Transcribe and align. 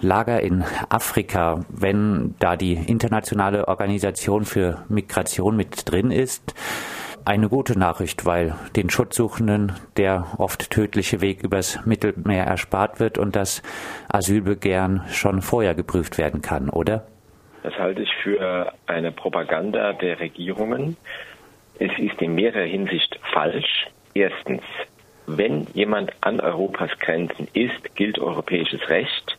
Lager 0.00 0.40
in 0.40 0.64
Afrika, 0.88 1.64
wenn 1.68 2.34
da 2.38 2.56
die 2.56 2.74
internationale 2.74 3.68
Organisation 3.68 4.44
für 4.44 4.84
Migration 4.88 5.56
mit 5.56 5.90
drin 5.90 6.10
ist, 6.10 6.54
eine 7.24 7.48
gute 7.48 7.78
Nachricht, 7.78 8.24
weil 8.24 8.54
den 8.74 8.88
Schutzsuchenden 8.88 9.72
der 9.96 10.26
oft 10.38 10.70
tödliche 10.70 11.20
Weg 11.20 11.42
übers 11.42 11.84
Mittelmeer 11.84 12.44
erspart 12.44 13.00
wird 13.00 13.18
und 13.18 13.36
das 13.36 13.62
Asylbegehren 14.08 15.02
schon 15.10 15.42
vorher 15.42 15.74
geprüft 15.74 16.16
werden 16.16 16.40
kann, 16.40 16.70
oder? 16.70 17.06
Das 17.62 17.74
halte 17.78 18.02
ich 18.02 18.14
für 18.22 18.72
eine 18.86 19.12
Propaganda 19.12 19.92
der 19.92 20.20
Regierungen. 20.20 20.96
Es 21.78 21.90
ist 21.98 22.20
in 22.22 22.34
mehrerer 22.34 22.64
Hinsicht 22.64 23.20
falsch. 23.32 23.88
Erstens, 24.14 24.62
wenn 25.26 25.66
jemand 25.74 26.12
an 26.22 26.40
Europas 26.40 26.90
Grenzen 26.98 27.46
ist, 27.52 27.94
gilt 27.94 28.18
europäisches 28.18 28.88
Recht. 28.88 29.37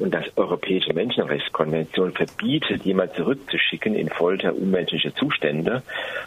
Und 0.00 0.14
das 0.14 0.24
Europäische 0.36 0.94
Menschenrechtskonvention 0.94 2.12
verbietet, 2.12 2.84
jemand 2.84 3.14
zurückzuschicken 3.14 3.94
in 3.94 4.08
Folter 4.08 4.54
unmenschliche 4.54 5.14
Zustände. 5.14 5.82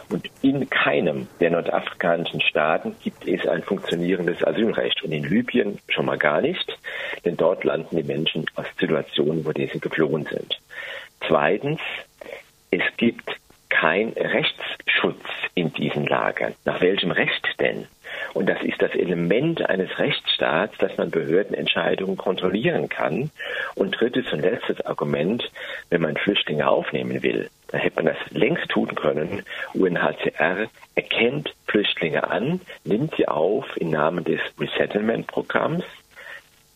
Und 0.08 0.30
in 0.42 0.70
keinem 0.70 1.26
der 1.40 1.50
nordafrikanischen 1.50 2.40
Staaten 2.40 2.94
gibt 3.02 3.26
es 3.26 3.46
ein 3.48 3.64
funktionierendes 3.64 4.46
Asylrecht. 4.46 5.02
Und 5.02 5.10
in 5.10 5.24
Libyen 5.24 5.78
schon 5.88 6.06
mal 6.06 6.18
gar 6.18 6.40
nicht, 6.40 6.78
denn 7.24 7.36
dort 7.36 7.64
landen 7.64 7.96
die 7.96 8.04
Menschen 8.04 8.46
aus 8.54 8.66
Situationen, 8.78 9.44
wo 9.44 9.50
diese 9.50 9.80
geflohen 9.80 10.24
sind. 10.24 10.60
Zweitens, 11.26 11.80
es 12.70 12.82
gibt 12.96 13.28
kein 13.70 14.10
Rechtsschutz 14.10 15.24
in 15.56 15.72
diesen 15.72 16.06
Lagern. 16.06 16.54
Nach 16.64 16.80
welchem 16.80 17.10
Recht 17.10 17.44
denn? 17.58 17.88
Und 18.34 18.48
das 18.48 18.60
ist 18.62 18.82
das 18.82 18.90
Element 18.94 19.68
eines 19.68 19.96
Rechtsstaats, 19.98 20.76
dass 20.78 20.96
man 20.98 21.10
Behördenentscheidungen 21.10 22.16
kontrollieren 22.16 22.88
kann. 22.88 23.30
Und 23.76 23.98
drittes 23.98 24.32
und 24.32 24.40
letztes 24.40 24.84
Argument, 24.84 25.50
wenn 25.88 26.02
man 26.02 26.16
Flüchtlinge 26.16 26.68
aufnehmen 26.68 27.22
will, 27.22 27.48
dann 27.68 27.80
hätte 27.80 27.96
man 27.96 28.06
das 28.06 28.16
längst 28.30 28.68
tun 28.68 28.94
können. 28.96 29.42
UNHCR 29.72 30.68
erkennt 30.96 31.54
Flüchtlinge 31.66 32.28
an, 32.28 32.60
nimmt 32.84 33.14
sie 33.16 33.28
auf 33.28 33.66
im 33.76 33.90
Namen 33.90 34.24
des 34.24 34.40
Resettlement-Programms. 34.58 35.84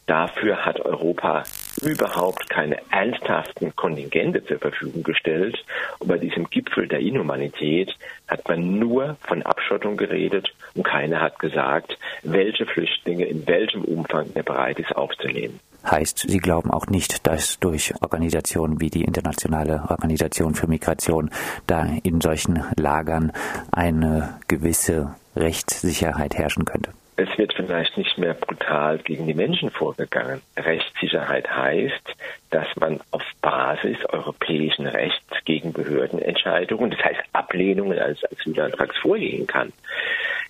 Dafür 0.07 0.65
hat 0.65 0.81
Europa 0.81 1.43
überhaupt 1.83 2.49
keine 2.51 2.79
ernsthaften 2.91 3.75
Kontingente 3.77 4.45
zur 4.45 4.59
Verfügung 4.59 5.03
gestellt. 5.03 5.65
Und 5.99 6.09
bei 6.09 6.19
diesem 6.19 6.49
Gipfel 6.51 6.89
der 6.89 7.01
Inhumanität 7.01 7.97
hat 8.27 8.47
man 8.49 8.79
nur 8.79 9.17
von 9.23 9.43
Abschottung 9.43 9.97
geredet 9.97 10.53
und 10.75 10.85
keiner 10.85 11.21
hat 11.21 11.39
gesagt, 11.39 11.99
welche 12.23 12.67
Flüchtlinge 12.67 13.25
in 13.25 13.47
welchem 13.47 13.85
Umfang 13.85 14.31
er 14.35 14.43
bereit 14.43 14.79
ist 14.79 14.95
aufzunehmen. 14.95 15.61
Heißt, 15.89 16.19
Sie 16.29 16.39
glauben 16.39 16.71
auch 16.71 16.87
nicht, 16.87 17.27
dass 17.27 17.59
durch 17.61 17.95
Organisationen 18.03 18.81
wie 18.81 18.91
die 18.91 19.05
Internationale 19.05 19.85
Organisation 19.89 20.55
für 20.55 20.67
Migration 20.67 21.31
da 21.67 21.87
in 22.03 22.21
solchen 22.21 22.65
Lagern 22.77 23.33
eine 23.71 24.39
gewisse 24.49 25.15
Rechtssicherheit 25.37 26.35
herrschen 26.35 26.65
könnte? 26.65 26.91
Es 27.19 27.37
wird 27.37 27.53
vielleicht 27.53 27.97
nicht 27.99 28.17
mehr 28.17 28.35
brutal 28.35 28.99
gegen 28.99 29.27
die 29.27 29.35
Menschen 29.35 29.71
vorgegangen. 29.71 30.41
Rechtssicherheit 30.57 31.51
heißt, 31.51 32.15
dass 32.51 32.69
man 32.77 33.01
auf 33.11 33.25
Basis 33.43 33.97
europäischen 34.05 34.87
Rechts 34.87 35.27
gegen 35.45 35.73
Behördenentscheidungen, 35.73 36.93
das 36.93 37.01
heißt 37.05 37.21
Ablehnungen 37.33 37.99
als 37.99 38.21
Asylantrags 38.31 38.97
vorgehen 38.99 39.49
kann. 39.49 39.73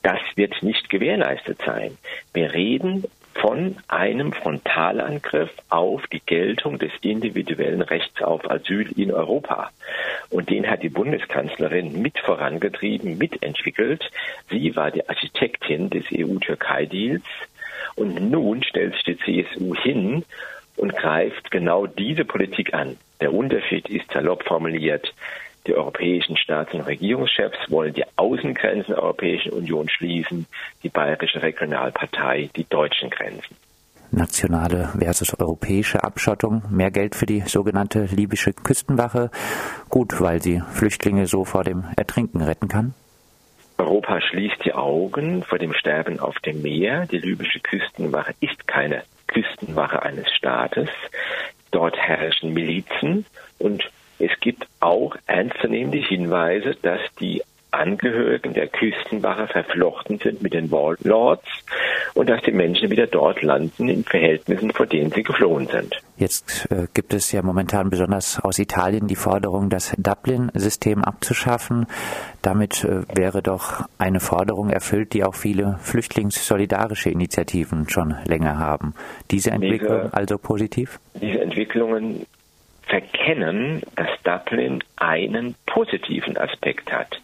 Das 0.02 0.20
wird 0.34 0.62
nicht 0.62 0.90
gewährleistet 0.90 1.58
sein. 1.64 1.96
Wir 2.34 2.52
reden 2.52 3.04
von 3.40 3.76
einem 3.88 4.32
Frontalangriff 4.32 5.50
auf 5.68 6.06
die 6.08 6.20
Geltung 6.20 6.78
des 6.78 6.92
individuellen 7.02 7.82
Rechts 7.82 8.22
auf 8.22 8.50
Asyl 8.50 8.90
in 8.96 9.12
Europa. 9.12 9.70
Und 10.30 10.50
den 10.50 10.68
hat 10.68 10.82
die 10.82 10.88
Bundeskanzlerin 10.88 12.00
mit 12.00 12.18
vorangetrieben, 12.18 13.16
mitentwickelt. 13.18 14.10
Sie 14.50 14.74
war 14.76 14.90
die 14.90 15.08
Architektin 15.08 15.90
des 15.90 16.04
EU-Türkei-Deals. 16.12 17.24
Und 17.96 18.30
nun 18.30 18.62
stellt 18.62 18.94
sich 18.94 19.04
die 19.04 19.18
CSU 19.18 19.74
hin 19.74 20.24
und 20.76 20.96
greift 20.96 21.50
genau 21.50 21.86
diese 21.86 22.24
Politik 22.24 22.74
an. 22.74 22.96
Der 23.20 23.32
Unterschied 23.32 23.88
ist 23.88 24.10
salopp 24.12 24.44
formuliert. 24.44 25.12
Die 25.68 25.74
europäischen 25.74 26.38
Staats- 26.38 26.72
und 26.72 26.80
Regierungschefs 26.80 27.58
wollen 27.68 27.92
die 27.92 28.04
Außengrenzen 28.16 28.94
der 28.94 29.02
Europäischen 29.02 29.52
Union 29.52 29.86
schließen, 29.90 30.46
die 30.82 30.88
Bayerische 30.88 31.42
Regionalpartei 31.42 32.48
die 32.56 32.64
deutschen 32.64 33.10
Grenzen. 33.10 33.54
Nationale 34.10 34.88
versus 34.98 35.38
europäische 35.38 36.02
Abschottung, 36.02 36.62
mehr 36.70 36.90
Geld 36.90 37.14
für 37.14 37.26
die 37.26 37.42
sogenannte 37.42 38.06
libysche 38.06 38.54
Küstenwache, 38.54 39.30
gut, 39.90 40.18
weil 40.22 40.40
sie 40.40 40.62
Flüchtlinge 40.72 41.26
so 41.26 41.44
vor 41.44 41.64
dem 41.64 41.84
Ertrinken 41.98 42.40
retten 42.40 42.68
kann. 42.68 42.94
Europa 43.76 44.22
schließt 44.22 44.64
die 44.64 44.72
Augen 44.72 45.42
vor 45.42 45.58
dem 45.58 45.74
Sterben 45.74 46.18
auf 46.18 46.38
dem 46.38 46.62
Meer. 46.62 47.04
Die 47.04 47.18
libysche 47.18 47.60
Küstenwache 47.60 48.32
ist 48.40 48.66
keine 48.66 49.02
Küstenwache 49.26 50.02
eines 50.02 50.32
Staates. 50.32 50.88
Dort 51.70 51.98
herrschen 51.98 52.54
Milizen 52.54 53.26
und 53.58 53.90
es 54.18 54.30
gibt 54.40 54.66
auch 54.80 55.16
ernstzunehmende 55.26 55.98
Hinweise, 55.98 56.76
dass 56.82 57.00
die 57.20 57.42
Angehörigen 57.70 58.54
der 58.54 58.66
Küstenwache 58.66 59.46
verflochten 59.46 60.18
sind 60.18 60.42
mit 60.42 60.54
den 60.54 60.70
Warlords 60.70 61.46
und 62.14 62.28
dass 62.30 62.42
die 62.42 62.52
Menschen 62.52 62.90
wieder 62.90 63.06
dort 63.06 63.42
landen 63.42 63.88
in 63.88 64.04
Verhältnissen, 64.04 64.72
vor 64.72 64.86
denen 64.86 65.10
sie 65.12 65.22
geflohen 65.22 65.66
sind. 65.66 65.94
Jetzt 66.16 66.66
äh, 66.70 66.86
gibt 66.94 67.12
es 67.12 67.30
ja 67.30 67.42
momentan 67.42 67.90
besonders 67.90 68.40
aus 68.40 68.58
Italien 68.58 69.06
die 69.06 69.16
Forderung, 69.16 69.68
das 69.68 69.94
Dublin-System 69.98 71.04
abzuschaffen. 71.04 71.86
Damit 72.42 72.84
äh, 72.84 73.02
wäre 73.14 73.42
doch 73.42 73.84
eine 73.98 74.20
Forderung 74.20 74.70
erfüllt, 74.70 75.12
die 75.12 75.22
auch 75.22 75.34
viele 75.34 75.78
flüchtlingssolidarische 75.80 77.10
Initiativen 77.10 77.88
schon 77.88 78.16
länger 78.24 78.58
haben. 78.58 78.94
Diese 79.30 79.50
Entwicklung 79.50 80.04
diese, 80.04 80.14
also 80.14 80.38
positiv? 80.38 80.98
Diese 81.20 81.40
Entwicklungen 81.40 82.26
verkennen, 82.88 83.82
dass 83.96 84.08
Dublin 84.24 84.82
einen 84.96 85.54
positiven 85.66 86.36
Aspekt 86.36 86.92
hat, 86.92 87.20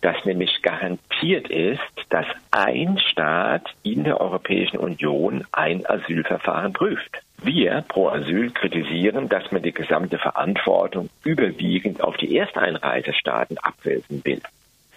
dass 0.00 0.24
nämlich 0.24 0.62
garantiert 0.62 1.48
ist, 1.48 1.80
dass 2.10 2.26
ein 2.50 2.98
Staat 2.98 3.74
in 3.82 4.04
der 4.04 4.20
Europäischen 4.20 4.78
Union 4.78 5.44
ein 5.52 5.86
Asylverfahren 5.86 6.72
prüft. 6.72 7.22
Wir 7.42 7.84
pro 7.88 8.08
Asyl 8.08 8.50
kritisieren, 8.50 9.28
dass 9.28 9.50
man 9.52 9.62
die 9.62 9.72
gesamte 9.72 10.18
Verantwortung 10.18 11.08
überwiegend 11.24 12.02
auf 12.02 12.16
die 12.16 12.36
Ersteinreisestaaten 12.36 13.58
abwälzen 13.58 14.24
will. 14.24 14.42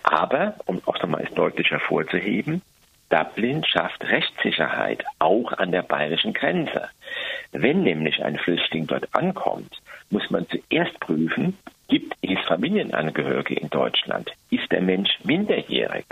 Aber, 0.03 0.56
um 0.66 0.81
auch 0.86 1.02
nochmal 1.02 1.28
deutlich 1.36 1.69
hervorzuheben, 1.69 2.62
Dublin 3.09 3.64
schafft 3.64 4.03
Rechtssicherheit 4.03 5.03
auch 5.18 5.52
an 5.53 5.72
der 5.72 5.81
bayerischen 5.81 6.34
Grenze. 6.34 6.90
Wenn 7.51 7.83
nämlich 7.83 8.23
ein 8.23 8.38
Flüchtling 8.38 8.88
dort 8.88 9.07
ankommt, 9.13 9.81
muss 10.09 10.29
man 10.29 10.47
zuerst 10.47 11.00
prüfen, 11.00 11.57
gibt 11.88 12.16
es 12.22 12.39
Familienangehörige 12.47 13.55
in 13.55 13.69
Deutschland? 13.69 14.31
Ist 14.50 14.72
der 14.72 14.81
Mensch 14.81 15.09
minderjährig? 15.23 16.05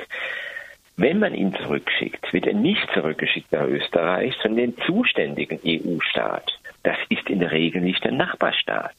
Wenn 0.95 1.19
man 1.19 1.35
ihn 1.35 1.55
zurückschickt, 1.55 2.33
wird 2.33 2.47
er 2.47 2.55
nicht 2.55 2.87
zurückgeschickt 2.93 3.51
nach 3.51 3.67
Österreich, 3.67 4.33
sondern 4.41 4.73
den 4.73 4.77
zuständigen 4.85 5.59
EU-Staat. 5.63 6.59
Das 6.81 6.97
ist 7.09 7.29
in 7.29 7.39
der 7.39 7.51
Regel 7.51 7.81
nicht 7.81 8.03
der 8.03 8.13
Nachbarstaat. 8.13 8.95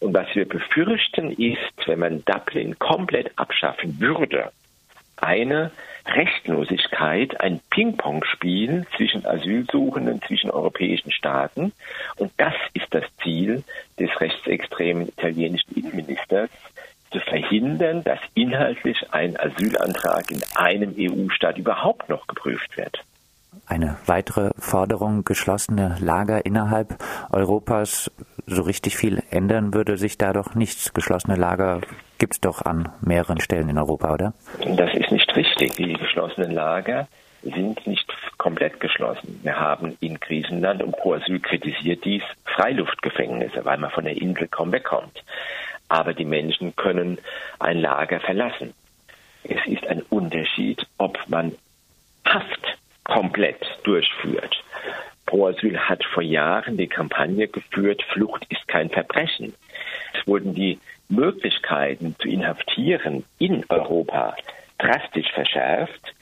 Und 0.00 0.12
was 0.14 0.26
wir 0.34 0.46
befürchten 0.46 1.30
ist, 1.30 1.86
wenn 1.86 2.00
man 2.00 2.24
Dublin 2.24 2.78
komplett 2.78 3.30
abschaffen 3.36 3.98
würde, 4.00 4.50
eine 5.16 5.70
Rechtlosigkeit, 6.06 7.40
ein 7.40 7.60
Ping-Pong-Spiel 7.70 8.86
zwischen 8.96 9.24
Asylsuchenden, 9.26 10.20
zwischen 10.22 10.50
europäischen 10.50 11.12
Staaten. 11.12 11.72
Und 12.16 12.32
das 12.36 12.54
ist 12.74 12.88
das 12.90 13.04
Ziel 13.22 13.62
des 13.98 14.10
rechtsextremen 14.20 15.08
italienischen 15.08 15.74
Innenministers, 15.74 16.50
zu 17.12 17.20
verhindern, 17.20 18.02
dass 18.02 18.18
inhaltlich 18.34 18.96
ein 19.12 19.38
Asylantrag 19.38 20.30
in 20.30 20.40
einem 20.54 20.94
EU-Staat 20.98 21.58
überhaupt 21.58 22.08
noch 22.08 22.26
geprüft 22.26 22.76
wird. 22.76 23.04
Eine 23.66 23.98
weitere 24.06 24.50
Forderung, 24.58 25.24
geschlossene 25.24 25.96
Lager 26.00 26.46
innerhalb 26.46 26.96
Europas, 27.30 28.10
so 28.46 28.62
richtig 28.62 28.96
viel 28.96 29.22
ändern 29.30 29.74
würde 29.74 29.98
sich 29.98 30.16
da 30.16 30.32
doch 30.32 30.54
nichts. 30.54 30.94
Geschlossene 30.94 31.36
Lager 31.36 31.80
gibt 32.18 32.34
es 32.34 32.40
doch 32.40 32.62
an 32.62 32.88
mehreren 33.02 33.40
Stellen 33.40 33.68
in 33.68 33.78
Europa, 33.78 34.14
oder? 34.14 34.32
Das 34.76 34.94
ist 34.94 35.12
nicht 35.12 35.28
richtig. 35.36 35.41
Die 35.58 35.92
geschlossenen 35.94 36.52
Lager 36.52 37.08
sind 37.42 37.86
nicht 37.86 38.12
komplett 38.38 38.80
geschlossen. 38.80 39.40
Wir 39.42 39.58
haben 39.58 39.96
in 40.00 40.18
Griechenland, 40.20 40.82
und 40.82 40.96
Pro 40.96 41.14
Asyl 41.14 41.40
kritisiert 41.40 42.04
dies, 42.04 42.22
Freiluftgefängnisse, 42.44 43.64
weil 43.64 43.78
man 43.78 43.90
von 43.90 44.04
der 44.04 44.16
Insel 44.20 44.48
kaum 44.48 44.72
wegkommt. 44.72 45.22
Aber 45.88 46.14
die 46.14 46.24
Menschen 46.24 46.74
können 46.76 47.18
ein 47.58 47.80
Lager 47.80 48.20
verlassen. 48.20 48.74
Es 49.44 49.64
ist 49.66 49.86
ein 49.86 50.02
Unterschied, 50.02 50.86
ob 50.98 51.18
man 51.28 51.52
Haft 52.24 52.78
komplett 53.04 53.66
durchführt 53.82 54.62
Pro 55.32 55.46
Asyl 55.46 55.78
hat 55.78 56.04
vor 56.04 56.22
Jahren 56.22 56.76
die 56.76 56.88
Kampagne 56.88 57.48
geführt, 57.48 58.02
Flucht 58.12 58.44
ist 58.50 58.68
kein 58.68 58.90
Verbrechen. 58.90 59.54
Es 60.12 60.26
wurden 60.26 60.54
die 60.54 60.78
Möglichkeiten 61.08 62.14
zu 62.18 62.28
inhaftieren 62.28 63.24
in 63.38 63.64
Europa 63.70 64.36
drastisch 64.82 65.30
verschärft. 65.32 66.14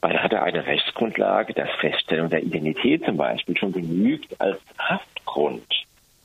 Man 0.00 0.20
hatte 0.20 0.42
eine 0.42 0.66
Rechtsgrundlage, 0.66 1.54
dass 1.54 1.70
Feststellung 1.80 2.28
der 2.28 2.42
Identität 2.42 3.04
zum 3.04 3.16
Beispiel 3.16 3.56
schon 3.56 3.72
genügt 3.72 4.40
als 4.40 4.60
Haftgrund. 4.78 5.66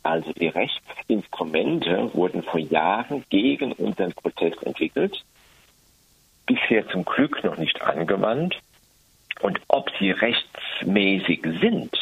Also 0.02 0.32
die 0.34 0.48
Rechtsinstrumente 0.48 2.12
wurden 2.14 2.42
vor 2.42 2.60
Jahren 2.60 3.24
gegen 3.30 3.74
unseren 3.74 4.14
Protest 4.14 4.64
entwickelt, 4.64 5.24
bisher 6.46 6.88
zum 6.88 7.06
Glück 7.06 7.44
noch 7.44 7.58
nicht 7.58 7.82
angewandt. 7.82 8.58
Und 9.42 9.60
ob 9.68 9.92
sie 10.00 10.12
rechtsmäßig 10.12 11.42
sind, 11.62 11.96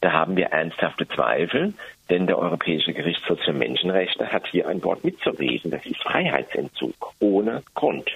da 0.00 0.12
haben 0.12 0.36
wir 0.36 0.46
ernsthafte 0.46 1.08
Zweifel, 1.08 1.74
denn 2.10 2.26
der 2.26 2.38
Europäische 2.38 2.92
Gerichtshof 2.92 3.40
für 3.40 3.52
Menschenrechte 3.52 4.30
hat 4.30 4.46
hier 4.48 4.68
ein 4.68 4.82
Wort 4.84 5.02
mitzureden. 5.02 5.70
Das 5.70 5.86
ist 5.86 5.96
Freiheitsentzug 6.02 7.14
ohne 7.20 7.62
Grund. 7.74 8.10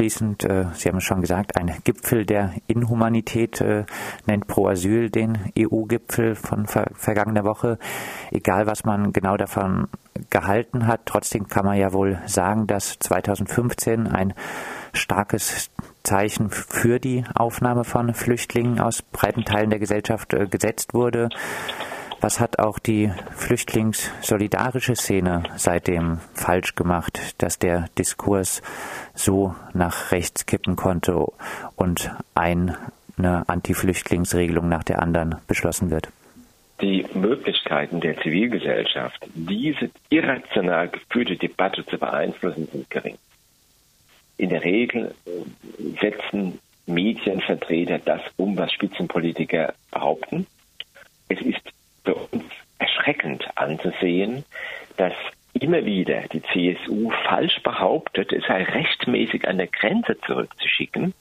Abschließend, 0.00 0.44
äh, 0.44 0.64
Sie 0.72 0.88
haben 0.88 0.96
es 0.96 1.04
schon 1.04 1.20
gesagt, 1.20 1.58
ein 1.58 1.74
Gipfel 1.84 2.24
der 2.24 2.54
Inhumanität 2.68 3.60
äh, 3.60 3.84
nennt 4.24 4.46
Pro 4.46 4.66
Asyl 4.68 5.10
den 5.10 5.52
EU-Gipfel 5.58 6.36
von 6.36 6.66
ver 6.66 6.86
vergangener 6.94 7.44
Woche. 7.44 7.78
Egal, 8.30 8.66
was 8.66 8.84
man 8.84 9.12
genau 9.12 9.36
davon 9.36 9.88
gehalten 10.30 10.86
hat, 10.86 11.02
trotzdem 11.04 11.48
kann 11.48 11.66
man 11.66 11.76
ja 11.76 11.92
wohl 11.92 12.18
sagen, 12.24 12.66
dass 12.66 12.98
2015 12.98 14.06
ein 14.06 14.32
starkes 14.94 15.70
Zeichen 16.02 16.48
für 16.48 16.98
die 16.98 17.26
Aufnahme 17.34 17.84
von 17.84 18.14
Flüchtlingen 18.14 18.80
aus 18.80 19.02
breiten 19.02 19.44
Teilen 19.44 19.68
der 19.68 19.80
Gesellschaft 19.80 20.32
äh, 20.32 20.46
gesetzt 20.46 20.94
wurde. 20.94 21.28
Was 22.22 22.38
hat 22.38 22.58
auch 22.58 22.78
die 22.78 23.10
flüchtlingssolidarische 23.34 24.94
Szene 24.94 25.44
seitdem 25.56 26.18
falsch 26.34 26.74
gemacht, 26.74 27.34
dass 27.38 27.58
der 27.58 27.88
Diskurs 27.96 28.60
so 29.14 29.54
nach 29.72 30.12
rechts 30.12 30.44
kippen 30.44 30.76
konnte 30.76 31.16
und 31.76 32.10
eine 32.34 32.76
Anti-Flüchtlingsregelung 33.48 34.68
nach 34.68 34.84
der 34.84 35.00
anderen 35.00 35.36
beschlossen 35.46 35.90
wird? 35.90 36.08
Die 36.82 37.06
Möglichkeiten 37.14 38.00
der 38.00 38.18
Zivilgesellschaft, 38.20 39.26
diese 39.34 39.90
irrational 40.10 40.88
geführte 40.88 41.36
Debatte 41.36 41.86
zu 41.86 41.98
beeinflussen, 41.98 42.68
sind 42.70 42.90
gering. 42.90 43.16
In 44.36 44.48
der 44.48 44.64
Regel 44.64 45.14
äh, 45.26 46.00
setzen 46.00 46.58
Medienvertreter 46.86 47.98
das 47.98 48.22
um, 48.36 48.56
was 48.56 48.72
Spitzenpolitiker 48.72 49.74
behaupten. 49.90 50.46
Es 51.28 51.40
ist 51.42 51.60
für 52.04 52.14
uns 52.14 52.44
erschreckend 53.10 53.46
anzusehen, 53.56 54.44
dass 54.96 55.12
immer 55.52 55.84
wieder 55.84 56.22
die 56.32 56.42
CSU 56.42 57.10
falsch 57.24 57.60
behauptet, 57.62 58.32
es 58.32 58.44
sei 58.46 58.62
rechtmäßig 58.62 59.48
an 59.48 59.58
der 59.58 59.66
Grenze 59.66 60.16
zurückzuschicken. 60.26 61.12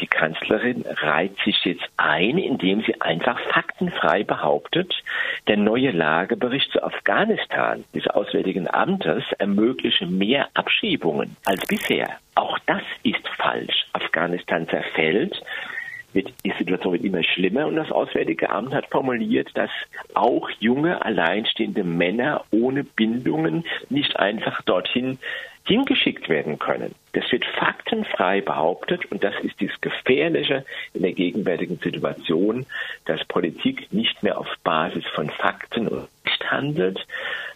Die 0.00 0.06
Kanzlerin 0.06 0.84
reiht 0.86 1.36
sich 1.44 1.64
jetzt 1.64 1.84
ein, 1.96 2.38
indem 2.38 2.82
sie 2.82 3.00
einfach 3.00 3.38
faktenfrei 3.52 4.24
behauptet, 4.24 4.92
der 5.46 5.56
neue 5.56 5.92
Lagebericht 5.92 6.72
zu 6.72 6.82
Afghanistan 6.82 7.84
des 7.94 8.06
Auswärtigen 8.08 8.68
Amtes 8.68 9.24
ermögliche 9.38 10.06
mehr 10.06 10.48
Abschiebungen 10.54 11.36
als 11.44 11.64
bisher. 11.66 12.18
Auch 12.34 12.58
das 12.66 12.82
ist 13.02 13.26
falsch. 13.36 13.86
Afghanistan 13.92 14.68
zerfällt 14.68 15.40
wird, 16.14 16.32
die 16.44 16.52
Situation 16.58 16.92
wird 16.92 17.04
immer 17.04 17.22
schlimmer 17.22 17.66
und 17.66 17.76
das 17.76 17.90
Auswärtige 17.90 18.50
Amt 18.50 18.74
hat 18.74 18.86
formuliert, 18.90 19.50
dass 19.54 19.70
auch 20.14 20.48
junge, 20.60 21.04
alleinstehende 21.04 21.84
Männer 21.84 22.44
ohne 22.50 22.84
Bindungen 22.84 23.64
nicht 23.88 24.16
einfach 24.18 24.62
dorthin 24.62 25.18
hingeschickt 25.64 26.28
werden 26.28 26.58
können. 26.58 26.94
Das 27.12 27.30
wird 27.30 27.44
faktenfrei 27.44 28.40
behauptet 28.40 29.06
und 29.12 29.22
das 29.22 29.34
ist 29.42 29.60
das 29.60 29.80
Gefährliche 29.80 30.64
in 30.92 31.02
der 31.02 31.12
gegenwärtigen 31.12 31.78
Situation, 31.78 32.66
dass 33.04 33.24
Politik 33.26 33.92
nicht 33.92 34.22
mehr 34.22 34.38
auf 34.38 34.48
Basis 34.64 35.04
von 35.14 35.30
Fakten 35.30 35.88
und 35.88 36.08
Recht 36.26 36.50
handelt, 36.50 37.06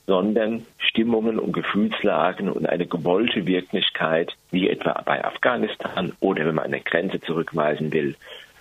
sondern 0.07 0.65
Stimmungen 0.79 1.39
und 1.39 1.53
Gefühlslagen 1.53 2.49
und 2.49 2.69
eine 2.69 2.87
gewollte 2.87 3.47
Wirklichkeit, 3.47 4.37
wie 4.51 4.69
etwa 4.69 5.03
bei 5.05 5.25
Afghanistan 5.25 6.13
oder 6.21 6.47
wenn 6.47 6.55
man 6.55 6.67
eine 6.67 6.81
Grenze 6.81 7.21
zurückweisen 7.21 7.93
will, 7.93 8.15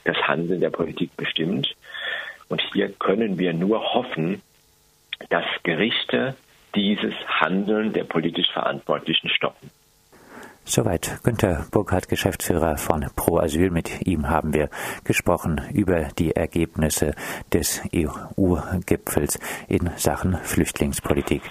das 0.05 0.17
Handeln 0.27 0.61
der 0.61 0.69
Politik 0.69 1.15
bestimmt. 1.17 1.75
Und 2.47 2.61
hier 2.73 2.89
können 2.93 3.37
wir 3.37 3.53
nur 3.53 3.93
hoffen, 3.93 4.41
dass 5.29 5.45
Gerichte 5.63 6.35
dieses 6.75 7.13
Handeln 7.27 7.93
der 7.93 8.03
politisch 8.03 8.51
Verantwortlichen 8.51 9.29
stoppen. 9.29 9.69
Soweit 10.67 11.19
Günter 11.23 11.67
Burkhardt, 11.69 12.09
Geschäftsführer 12.09 12.77
von 12.77 13.05
Pro 13.15 13.37
Asyl. 13.37 13.69
Mit 13.69 14.07
ihm 14.07 14.29
haben 14.29 14.51
wir 14.53 14.69
gesprochen 15.03 15.61
über 15.71 16.07
die 16.17 16.35
Ergebnisse 16.35 17.13
des 17.53 17.83
EU-Gipfels 17.93 19.39
in 19.67 19.91
Sachen 19.95 20.37
Flüchtlingspolitik. 20.37 21.43